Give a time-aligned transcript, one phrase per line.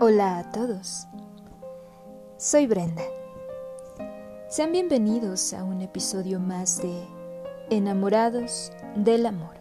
[0.00, 1.08] Hola a todos.
[2.36, 3.02] Soy Brenda.
[4.48, 7.04] Sean bienvenidos a un episodio más de
[7.68, 9.56] Enamorados del Amor.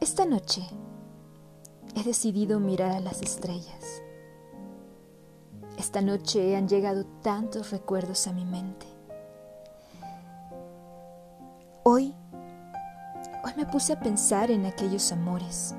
[0.00, 0.62] Esta noche
[1.94, 4.02] he decidido mirar a las estrellas.
[5.78, 8.86] Esta noche han llegado tantos recuerdos a mi mente.
[11.84, 12.16] Hoy,
[13.44, 15.76] hoy me puse a pensar en aquellos amores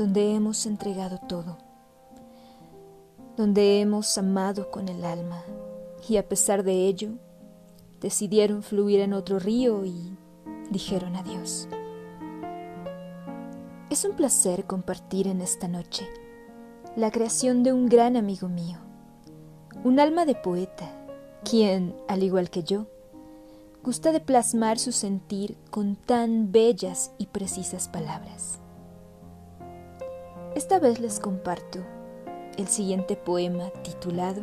[0.00, 1.58] donde hemos entregado todo,
[3.36, 5.44] donde hemos amado con el alma
[6.08, 7.10] y a pesar de ello
[8.00, 10.16] decidieron fluir en otro río y
[10.70, 11.68] dijeron adiós.
[13.90, 16.08] Es un placer compartir en esta noche
[16.96, 18.78] la creación de un gran amigo mío,
[19.84, 20.90] un alma de poeta,
[21.44, 22.86] quien, al igual que yo,
[23.84, 28.60] gusta de plasmar su sentir con tan bellas y precisas palabras.
[30.56, 31.78] Esta vez les comparto
[32.58, 34.42] el siguiente poema titulado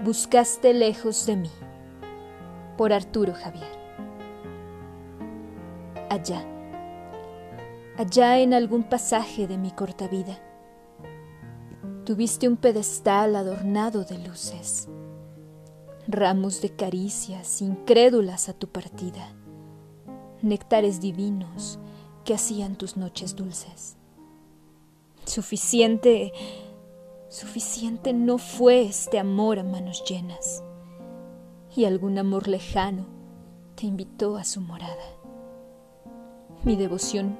[0.00, 1.50] Buscaste lejos de mí
[2.76, 3.72] por Arturo Javier.
[6.10, 6.44] Allá,
[7.96, 10.38] allá en algún pasaje de mi corta vida,
[12.04, 14.90] tuviste un pedestal adornado de luces,
[16.06, 19.34] ramos de caricias incrédulas a tu partida,
[20.42, 21.78] néctares divinos
[22.26, 23.96] que hacían tus noches dulces.
[25.26, 26.32] Suficiente,
[27.28, 30.62] suficiente no fue este amor a manos llenas.
[31.74, 33.06] Y algún amor lejano
[33.74, 35.04] te invitó a su morada.
[36.62, 37.36] Mi devoción,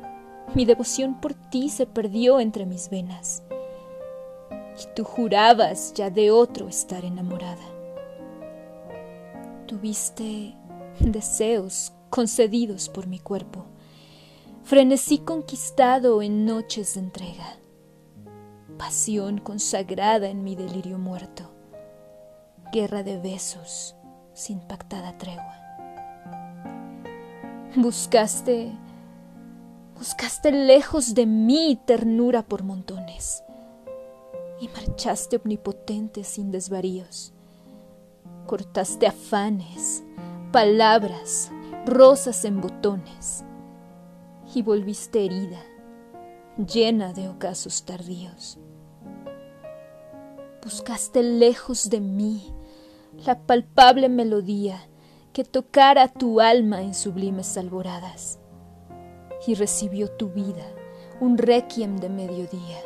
[0.54, 3.44] mi devoción por ti se perdió entre mis venas.
[4.50, 7.64] Y tú jurabas ya de otro estar enamorada.
[9.66, 10.54] Tuviste
[10.98, 13.64] deseos concedidos por mi cuerpo,
[14.64, 17.56] frenesí conquistado en noches de entrega
[18.76, 21.50] pasión consagrada en mi delirio muerto,
[22.72, 23.96] guerra de besos
[24.32, 25.56] sin pactada tregua.
[27.76, 28.72] Buscaste,
[29.96, 33.42] buscaste lejos de mí ternura por montones
[34.60, 37.32] y marchaste omnipotente sin desvaríos.
[38.46, 40.02] Cortaste afanes,
[40.52, 41.50] palabras,
[41.84, 43.44] rosas en botones
[44.54, 45.62] y volviste herida,
[46.56, 48.58] llena de ocasos tardíos.
[50.66, 52.52] Buscaste lejos de mí
[53.24, 54.80] la palpable melodía
[55.32, 58.40] que tocara tu alma en sublimes alboradas.
[59.46, 60.64] Y recibió tu vida
[61.20, 62.80] un requiem de mediodía,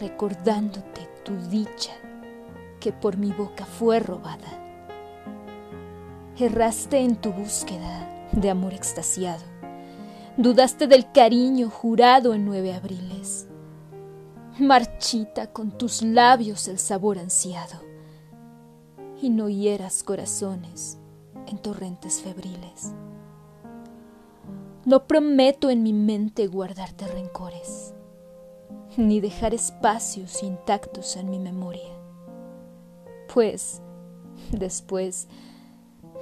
[0.00, 1.92] recordándote tu dicha
[2.80, 4.50] que por mi boca fue robada.
[6.40, 9.44] Erraste en tu búsqueda de amor extasiado,
[10.36, 13.46] dudaste del cariño jurado en nueve abriles
[14.58, 17.80] marchita con tus labios el sabor ansiado,
[19.22, 20.98] y no hieras corazones
[21.46, 22.92] en torrentes febriles.
[24.84, 27.94] No prometo en mi mente guardarte rencores,
[28.96, 31.94] ni dejar espacios intactos en mi memoria,
[33.32, 33.80] pues
[34.52, 35.28] después,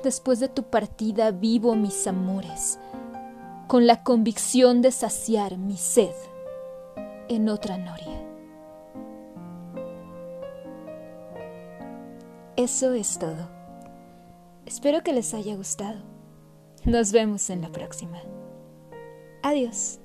[0.03, 2.79] después de tu partida vivo mis amores,
[3.69, 6.15] con la convicción de saciar mi sed
[7.29, 8.25] en otra noria.
[12.57, 13.49] Eso es todo.
[14.67, 16.01] Espero que les haya gustado.
[16.85, 18.21] Nos vemos en la próxima.
[19.43, 20.01] Adiós.